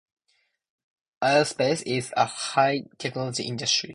[1.23, 3.89] Aerospace is a high technology industry.